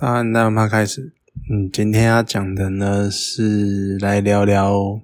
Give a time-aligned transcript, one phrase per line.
[0.00, 1.12] 那那我们开始。
[1.50, 5.00] 嗯，今天要讲的呢是来聊聊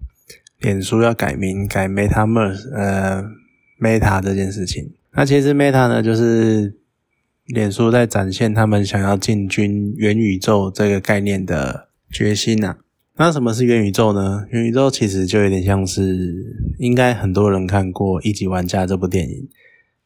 [0.60, 3.24] 脸书要改名改 MetaVerse，呃
[3.80, 4.92] ，Meta 这件事情。
[5.12, 6.76] 那其实 Meta 呢，就是
[7.46, 12.76] 脸书在展现他们想要进军元宇宙这个概念的决心呐。
[13.16, 14.46] 那什么是元宇宙呢？
[14.50, 19.48] 元宇宙其实就有点像是，应该很多人看过《一级玩家》这部电影。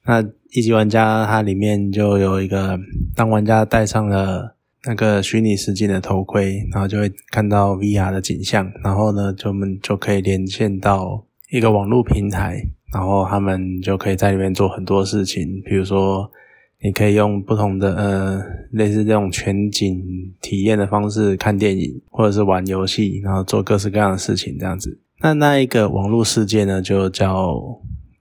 [0.06, 2.78] 那《一级玩家》它里面就有一个，
[3.14, 4.56] 当玩家戴上了
[4.86, 16.30] 那个虚拟世界的头盔，然后就会看到 VR 的景象，然后呢，就我们就可以连线到一个网络平台，然后他们就可以在里面做很多事情，比如说。
[16.84, 18.42] 你可以用不同的呃，
[18.72, 20.02] 类似这种全景
[20.40, 24.98] 体验的方式看电影，或者是玩游戏，然后做各式各样的事情这样子。
[25.20, 27.54] 那那一个网络世界呢，就叫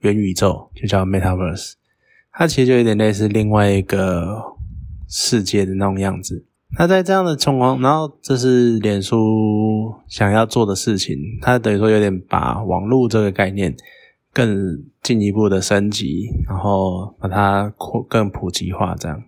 [0.01, 1.73] 元宇宙，就叫 Metaverse。
[2.31, 4.39] 它其实就有点类似另外一个
[5.07, 6.45] 世界的那种样子。
[6.77, 13.75] 那在这样的情况，然后这是脸书想要做的事情，它等于说有点把网络这个概念。
[14.33, 19.21] 更进一步的升级，然后把它扩更普及化，这样。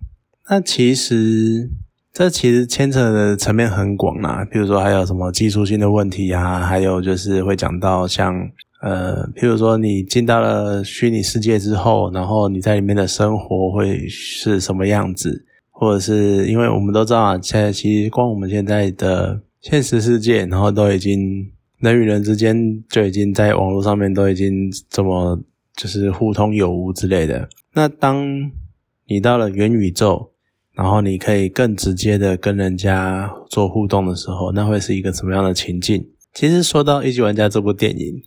[0.50, 1.70] 那其实
[2.14, 8.34] 这其实牵扯的层面很广啦，比如说还有什么技术性的问题啊，还有就是会讲到像
[8.82, 15.46] 呃，譬如说你进到了虚拟世界之后，然后你在里面的生活会是什么样子，
[15.84, 21.50] 或者是因为我们都知道啊，现在其实光我们现在的现实世界，然后都已经。
[21.80, 25.38] 人与人之间就已经在网络上面都已经这么
[25.76, 27.50] 就是互通有无之类的。
[27.74, 28.26] 那当
[29.06, 30.32] 你到了元宇宙，
[30.76, 36.08] 然后你可以更直接的跟人家做互动的时候，那会是一个什么样的情境？
[36.34, 38.24] 其实说到《一级玩家》这部电影，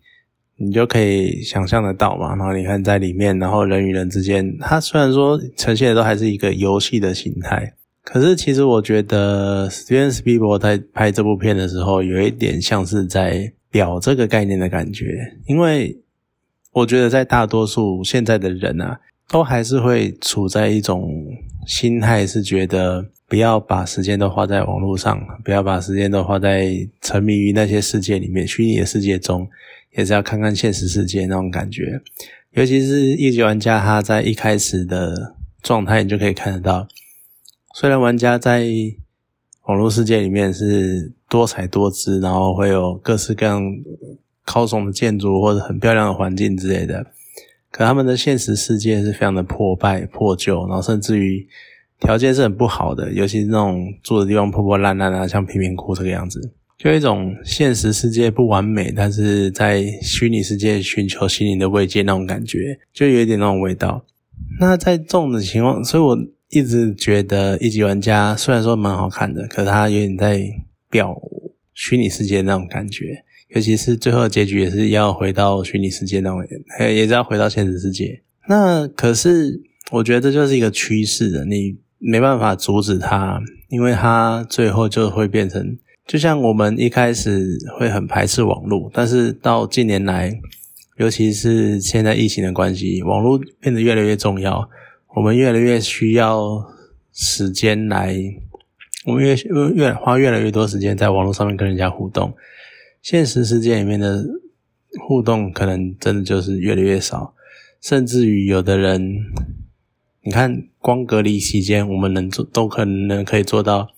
[0.59, 2.35] 你就可以想象得到嘛。
[2.37, 7.75] 然后你看在里面，然后人与人之间，它虽然说呈现的都还是一个游戏的形态。
[8.03, 15.19] 可是，其实我觉得 Steven s p i e l b e r 在拍这部片的时候，有一点像是在表这个概念的感觉。
[15.47, 15.99] 因为
[16.73, 21.13] 我觉得，在大多数现在的人啊，都还是会处在一种
[21.67, 29.49] 心态，是觉得不要把时间都花在网络上，不要把时间都花在沉迷于那些世界里面，虚拟的世界中，
[29.97, 32.01] 也是要看看现实世界那种感觉。
[32.53, 36.87] 尤其是一级玩家，他在一开始的状态，你就可以看得到。
[37.75, 38.67] 虽然玩家在
[39.65, 43.63] 网络世界里面是多彩多姿，然后会有各式各样
[44.45, 47.05] 高耸的建筑或者很漂亮的环境之类的，
[47.71, 51.47] 可他们的现实世界是非常的破败破旧，然后甚至于
[52.01, 64.05] 条件是很不好的，尤其是那种住的地方破破烂烂啊，像贫民窟这个样子，就一种现实世界不完美，但是在虚拟世界寻求心灵的慰藉那种感觉，就有一点那种味道。
[64.61, 66.19] 那在这种的情况，所以我。
[66.49, 70.49] 一直觉得一级玩家虽然说蛮好看的，可是他有点在
[70.89, 71.21] 表
[71.75, 76.39] 虚拟世界那种感觉，尤其是最后结局也是要回到虚拟世界那种，
[76.79, 78.23] 也是要回到现实世界。
[78.49, 79.61] 那可是
[79.91, 90.39] 我觉得这就是一个趋势的，你没办法阻止它，因为它最后就会变成，就像我们一开始会很排斥网络，但是到近年来，
[90.99, 94.71] 尤其是现在疫情的关系，网络变得越来越重要。
[95.17, 96.65] 我们越来越需要
[97.13, 98.17] 时间来，
[99.05, 99.35] 我们越
[99.75, 102.33] 越花越来越多时间在网络上面跟人家互动，
[103.03, 104.25] 现实世界里面的
[105.09, 107.35] 互动可能真的就是越来越少，
[107.81, 109.25] 甚至于有的人，
[110.23, 113.89] 你看光隔离期间，我们能做都可能可以做到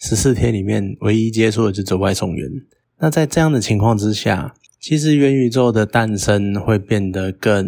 [0.00, 2.50] 十四天里面唯一接触的就是外送员。
[2.98, 7.64] 那在这样的情况之下，其实元宇宙的诞生会变得更，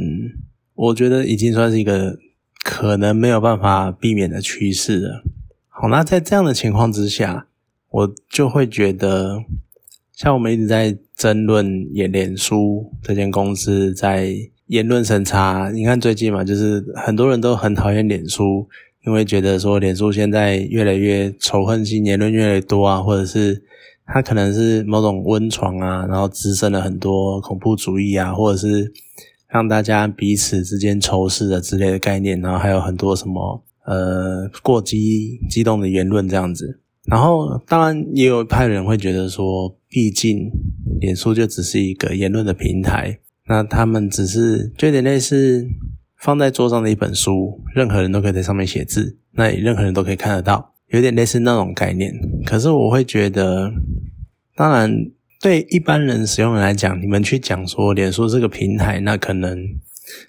[0.75, 2.19] 我觉得已经算是一个。
[2.65, 5.25] 可能没有办法避免的趋势了。
[5.67, 7.49] 好，那在这样的情况之下，
[7.91, 9.43] 我就会觉得，
[10.13, 14.33] 像我们一直在争论演脸书这间公司在
[14.69, 15.73] 言论审查。
[15.73, 18.69] 你看最近嘛，就是很多人都很讨厌脸书，
[19.07, 23.63] 因为觉得说脸书现在越来越仇恨性言论越来越多啊，或者是
[24.07, 28.93] 它可能是某种温床啊，然后滋生了很多恐怖主义啊，或者是。
[29.53, 36.81] 让大家彼此之间仇视的之类的概念，然后还有很多什么呃过激激动的言论这样子。
[37.05, 40.51] 然后当然也有一派人会觉得说，毕竟
[41.03, 45.69] 脸书就只是一个言论的平台，那他们只是就有点类似
[46.23, 52.15] 放在桌上的一本书，任何人都可以在上面写字，那任何人都可以看得到，有点类似那种概念。
[52.47, 53.71] 可是我会觉得，
[54.57, 55.11] 当然。
[55.43, 59.59] 对一般人使用人来讲，你们去讲说脸书这个平台，那可能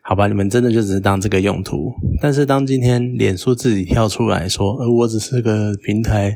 [0.01, 1.93] 好吧，你们真的就只是当这个用途。
[2.19, 6.35] 但是当今天脸书自己跳出来说，呃，我只是个平台，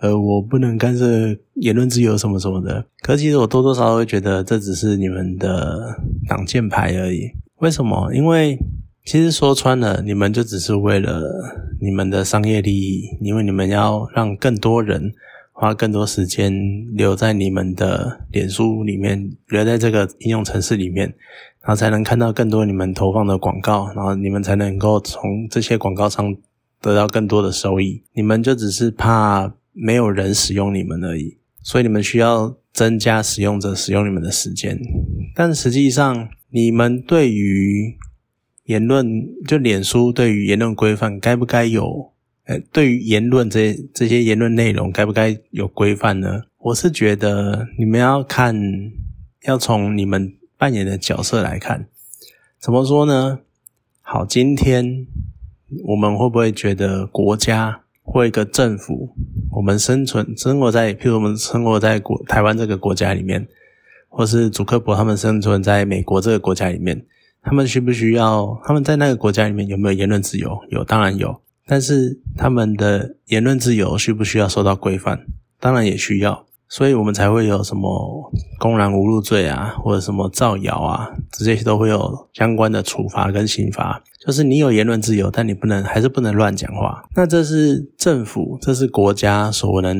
[0.00, 2.86] 呃，我不能干涉言论自由什么什么的。
[3.02, 5.94] 可其实我多多少少会觉得这只是你们的
[6.26, 7.30] 挡箭牌而已。
[7.58, 8.10] 为什么？
[8.14, 8.58] 因为
[9.06, 11.22] 其实说穿了，你们就只是为了
[11.80, 15.14] 你们的商业利益，因为你们要让更多人。
[15.58, 16.52] 花更多时间
[16.92, 21.06] 留在你们的脸书里面，留在这个应用程式里面，
[21.62, 26.36] 然后才能看到更多你们投放的广告，然后你们才能够从这些广告上
[26.82, 28.02] 得到更多的收益。
[28.12, 34.78] 你们就只是怕没有人使用你们而已，所以你们需要增加使用者使用你们的时间。
[35.34, 37.96] 但实际上，你们对于
[38.66, 42.12] 言论，就脸书对于言论规范，该不该有？
[42.44, 46.42] 呃，对于言论这这些言论内容，该不该有规范呢？
[46.58, 48.56] 我是觉得你们要看，
[49.44, 51.88] 要从你们扮演的角色来看。
[52.60, 53.40] 怎么说呢？
[54.00, 55.06] 好，今天
[55.84, 59.10] 我们会不会觉得国家或一个政府，
[59.50, 63.48] 我们生存生活在，譬如我们生活在国台湾这个国家里面，
[64.08, 67.04] 或是祖克伯他们生存在美国这个国家里面，
[67.46, 68.60] 他们需不需要？
[68.64, 70.58] 他们在那个国家里面有没有言论自由？
[70.68, 71.40] 有，当然有。
[71.64, 75.20] 但是他们的言论自由需不需要受到规范？
[75.60, 84.02] 当然也需要，所以我们才会有什么公然侮辱罪啊，或者什么造谣啊，这些都会有相关的处罚跟刑罚。
[84.26, 87.04] 就是你有言论自由，但你不能还是不能乱讲话。
[87.14, 89.96] 那这是政府，这是国家所能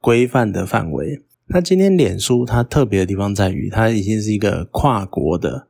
[0.00, 1.24] 规范的范围。
[1.48, 5.67] 那今天脸书它特别的地方在于，它已经是一个跨国的，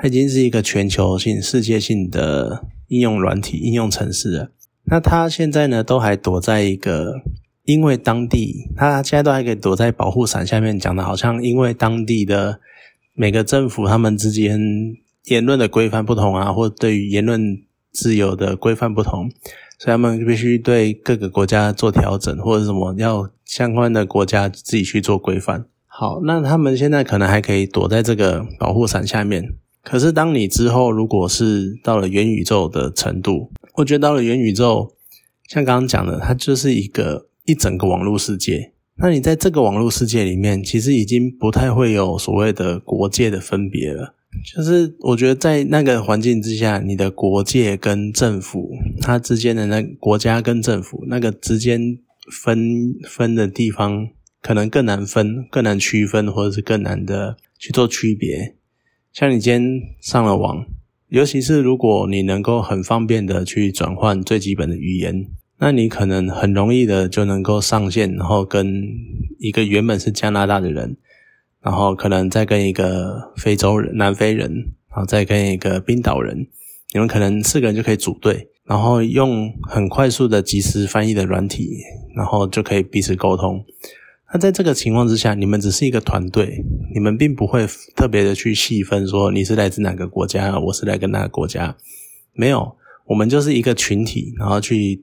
[0.00, 4.50] 它已经是一个全球性、世界性的应用软体、应用程式了。
[4.84, 7.20] 那它现在呢，都还躲在一个，
[7.64, 12.60] 因为当地它现在都还可以躲在保护伞下面，讲的好像因为当地的
[13.12, 14.58] 每个政府他们之间
[15.26, 17.58] 言论的规范不同啊，或对于言论
[17.92, 19.30] 自由的规范不同，
[19.78, 25.66] 所以他们必须对各个国家做调整，或者什么要相关的国家自己去做规范。
[25.86, 33.50] 好，那他们现在可能还可以躲在这个保护伞下面，可是当你之后如果是到了元宇宙的程度。
[33.76, 34.92] 我觉得到了元宇宙，
[35.48, 38.72] 像刚刚讲的，它就是一个一整个网络世界。
[38.96, 44.14] 那你在这个网络世界里面，其实已经不太会有所谓的国界的分别了。
[44.54, 51.80] 就是我觉得在那个环境之下，你的国界跟政府它之间的那国家跟政府那个之间
[52.30, 54.08] 分分的地方，
[54.42, 58.56] 可能更难分、更难区分，或者是更难的去做区别。
[59.12, 60.64] 像你今天上了网。
[61.08, 65.26] 尤其是如果你能够很方便的去转换最基本的语言，
[65.58, 68.84] 那你可能很容易的就能够上线，然后跟
[69.40, 70.96] 一个原本是加拿大的人，
[71.60, 74.52] 然后可能再跟一个非洲人、南非人，
[74.88, 76.46] 然后再跟一个冰岛人，
[76.94, 81.68] 你们可能四个人就可以组队，然后用很快速的即时翻译的软体，
[82.14, 83.64] 然后就可以彼此沟通。
[84.32, 87.66] 那在这个情况之下，你们只是一个团队，你们并不会
[87.96, 91.76] 特别的去细分说你是来自哪个国家，我是来自哪个国家，
[92.32, 95.02] 没有，我们就是一个群体，然后去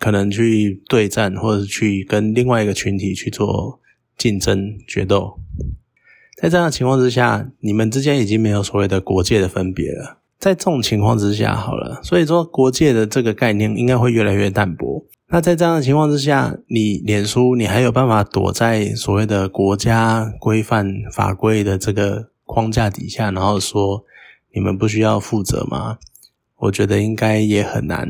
[0.00, 3.78] 可能去对战，或者去跟另外一个群体去做
[4.18, 5.38] 竞争决斗。
[6.36, 10.18] 在这样的情况之下，你们之间已经没有所谓的国界的分别了。
[10.40, 15.06] 在这种情况之下，好了，所以说国界的这个概念应该会越来越淡薄。
[15.28, 24.04] 那在这样的情况之下，你脸书你还有办法躲在所谓的国家规范法规的这个框架底下，然后说
[24.52, 25.98] 你们不需要负责吗？
[26.58, 28.08] 我觉得应该也很难。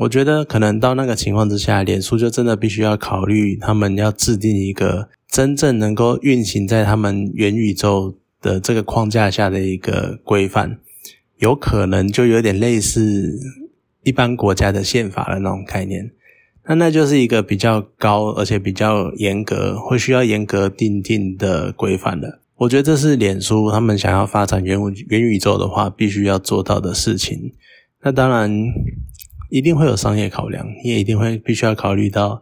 [0.00, 10.78] 我觉得可能到那个情况之下，脸书就真的必须要考虑，他们要制定一个真正能够运行在他们元宇宙的这个框架下的一个规范，
[11.38, 13.38] 有可能就有点类似
[14.04, 16.10] 一般国家的宪法的那种概念。
[16.70, 22.38] 那那就是一个比较高而且比较严格，会需要严格定定的规范的。
[22.58, 27.52] 我觉得这是脸书他们想要发展元元宇宙的话，必须要做到的事情。
[28.02, 28.48] 那当然
[29.48, 32.40] 一定会有商业考量，你也一定会必须要考虑到，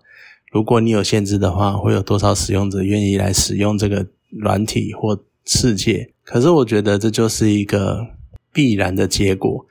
[0.53, 6.11] 如果你有限制的话，会有多少使用者愿意来使用这个软体或世界？
[6.23, 8.07] 可是我觉得这就是一个
[8.53, 9.65] 必然的结果。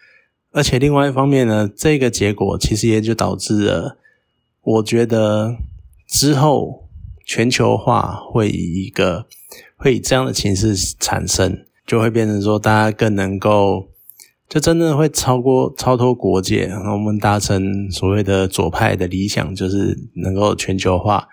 [0.51, 3.97] 而且另外一方面呢，这个结果其实也就导致了。
[4.69, 5.55] 我觉得
[6.09, 6.89] 之后
[7.25, 9.25] 全球化会以一个
[9.77, 13.87] 会以这样的形式产生，就会变成说大家更能够
[14.49, 21.25] 就真的会超过超脱国界，我们达成所谓的左派的理想，就是能够全球化，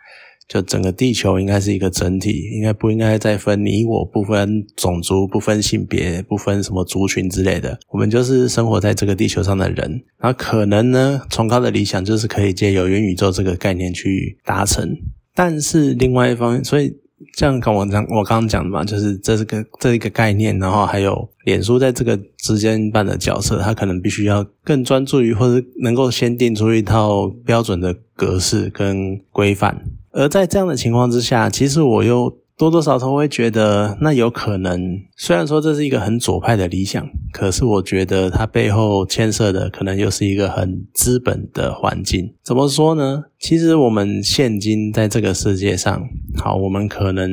[0.48, 7.78] 就整个地球应该是一个整体，应该不应该再分你我，不分种族，不分性别，不分什么族群之类的。
[7.90, 10.02] 我们就是生活在这个地球上的人。
[10.18, 14.96] 然后可能呢，崇高的理想就是可以借由元宇宙这个概念去达成。
[15.34, 16.96] 但是另外一方面，所以。
[17.36, 29.80] 这样跟我讲，我刚刚讲的嘛，就是这是个这一个概念，然后还有脸书在这个之间扮的角色，它可能必须要更专注于，或者能够先定出一套标准的格式跟规范。
[30.14, 32.38] 而在这样的情况之下，其实我又。
[32.56, 34.80] 多多少少会觉得，那有可能。
[35.16, 42.33] 虽然说这是一个很左派的理想，可是我觉得它背后牵涉的可能又是一个很资本的环境。
[42.44, 43.25] 怎么说呢？
[43.40, 46.00] 其实我们现今在这个世界上，
[46.37, 47.28] 好，我们可能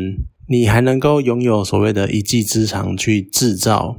[0.50, 3.96] 你还能够拥有所谓的一技之长去制造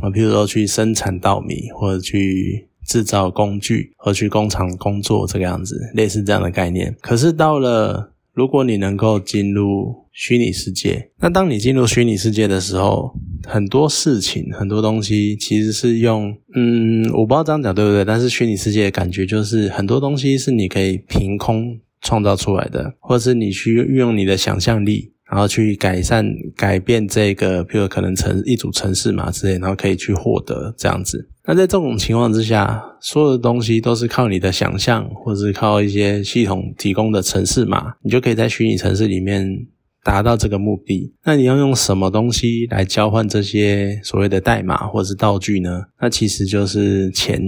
[0.00, 6.92] 啊，譬如说去生产稻米，或者去制造工具，或去工厂工作这个样子，类似这样的概念。
[7.00, 13.10] 可是到了，如果你能够进入虚拟世界，那当你进入虚拟世界的时候，
[13.46, 16.36] 很多事情、很多东西其实是用……
[16.54, 31.26] 嗯，我不知道这样讲对不对，但是虚拟世界的感觉就是很多东西是你可以凭空创造出来的，或者是你去运用你的想象力，然后去改善、改变这个，比如可能成一组城市嘛之类，然后可以去获得这样子。
[31.46, 39.66] 那在这种情况之下，所有的东西都是靠你的想象，或者是靠一些系统提供的城市码，你就可以在虚拟城市里面。
[40.04, 45.82] 达到这个目的，那你要用什么东西来交换这些所谓的代码或者是道具呢？
[46.00, 47.42] 那其实就是钱。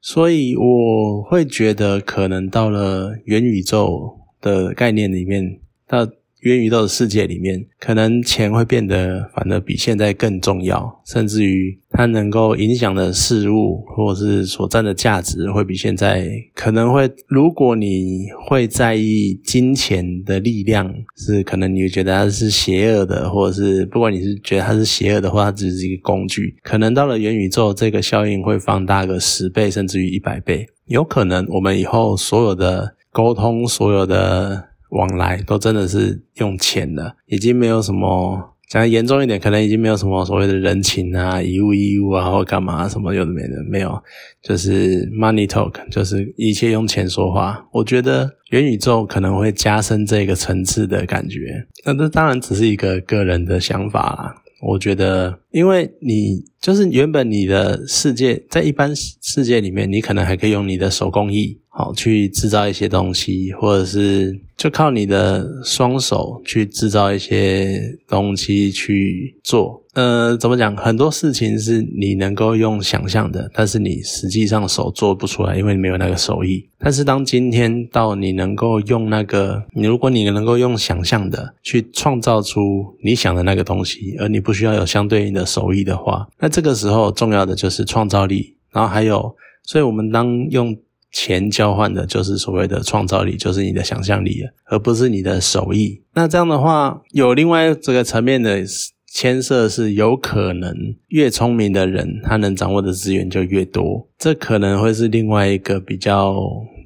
[0.00, 6.06] 所以我会觉得，可能到了元宇宙的概念里面，到。
[6.40, 17.10] 元宇宙的世界里面，可能钱会变得反而比现在更重要，甚至于它能够影响的事物，或者是所占的价值，会比现在可能会。
[17.26, 26.54] 如果你会在意金钱的力量，是可能你会觉得它是邪恶的，或者是不管你是觉得它是邪恶的话，它只是一个工具。
[26.62, 30.68] 可能到了元宇宙，这个效应会放大个十倍，甚至于一百倍。
[30.86, 34.75] 有可能我们以后所有的沟通，所有的。
[34.96, 43.96] 往来都真的是用钱的，已经没有什么讲严重一点，可能已经没有什么所谓的人情啊、以物易物啊，或干嘛什么有的没的，没有，
[44.42, 47.64] 就是 money talk，就是一切用钱说话。
[47.72, 54.42] 我觉得元宇宙可能会加深这个层次的感觉，那这当然只是一个个人的想法啦。
[54.62, 61.60] 我觉得，因为你就是原本你的世界在一般世界里面，你可能还可以用你的手工艺。
[61.68, 64.34] 好，去制造一些东西，或者是
[64.66, 69.80] 就靠你的双手去制造一些东西去做。
[69.94, 70.76] 呃，怎么讲？
[70.76, 76.68] 很多事情是你能够用想象的，但是你实际上手做不出来，因为你没有那个手艺。
[76.80, 82.60] 但是当今天到你能够用那个，你如果你能够用想象的去创造出
[83.04, 88.56] 你想的那个东西，而你不需要有相对应的手艺的话，那这个时候重要的就是创造力。
[88.72, 89.32] 然后还有，
[89.62, 90.76] 所以我们当用。
[91.18, 96.02] 钱交换的就是所谓的创造力，就是你的想象力，而不是你的手艺。
[96.12, 98.62] 那这样的话，有另外这个层面的
[99.10, 100.74] 牵涉，是有可能
[101.08, 104.06] 越聪明的人，他能掌握的资源就越多。
[104.18, 106.36] 这可能会是另外一个比较，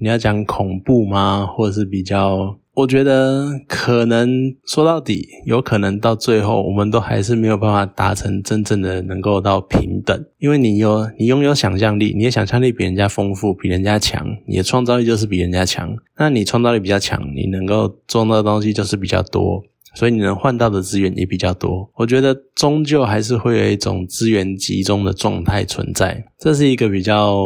[0.00, 1.44] 你要讲恐怖吗？
[1.44, 2.56] 或者是比较？
[2.72, 4.30] 我觉得可能
[4.64, 15.94] 说到底，有可能到最后，我们都还是没有办法达成真正的能够到平等，因为你有你拥有想象力，你的想象力比人家丰富，比人家强，你的创造力就是比人家强。
[16.16, 19.62] 那你创造力比较强，你能够做到的东西就是比较多，
[19.96, 21.90] 所以你能换到的资源也比较多。
[21.96, 27.44] 我觉得终究还是会有一种资源集中的状态存在，这是一个比较。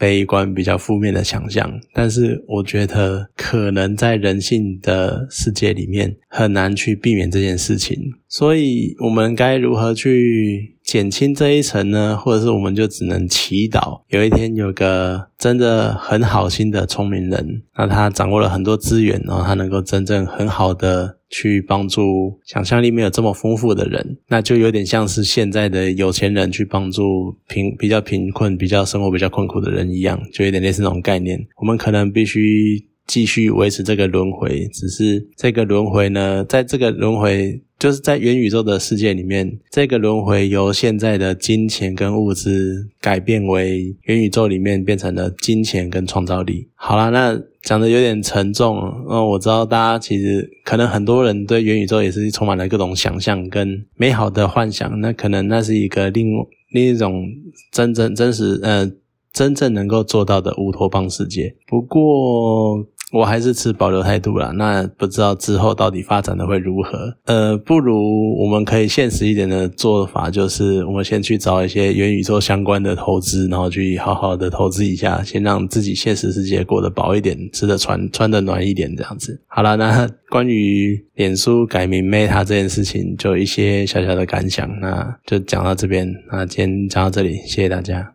[0.00, 12.16] 悲观比较负面的想象，但是我觉得可能在人性的世界里面很难去避免这件事情，所以我们该如何去减轻这一层呢？
[12.16, 21.19] 或者是我们就只能祈祷有一天有个真的很好心的聪明人，那他掌握了很多资源，然后他能够真正很好的。
[21.30, 31.38] 去帮助想象力没有这么丰富的人，那就有点像是现在的有钱人去帮助贫比较贫困、比较生活比较困苦的人一样，就有点类似那种概念。
[31.56, 37.62] 我们可能必须继续维持这个轮回，只是这个轮回呢，在这个轮回。
[37.80, 46.68] 就是在元宇宙的世界里面，这个轮回由现在的金钱跟物质改变为元宇宙里面变成了金钱跟创造力。
[46.74, 48.76] 好了，那讲的有点沉重。
[49.08, 55.00] 嗯，我知道大家其实可能很多人对元宇宙也是充满了各种想象跟美好的幻想。
[55.00, 56.26] 那可能那是一个另
[56.74, 57.24] 另一种
[57.72, 58.86] 真正真实呃
[59.32, 61.54] 真正能够做到的乌托邦世界。
[61.66, 62.86] 不过。
[63.12, 64.52] 我还是持保留态度啦。
[64.54, 67.12] 那不知道之后到底发展的会如何？
[67.24, 79.42] 呃，不如我们可以现实一点的做法，就是我们先去找一些元宇宙相关的投资，然后去好好的投资一下，先让自己现实世界过得饱一点，吃的穿穿的暖一点，这样子。
[79.48, 86.08] 好了，那关于脸书改名 Meta 这件事情，就一些小小的感想，那就讲到这边。
[86.30, 88.08] 那今天讲到这里，谢谢大家。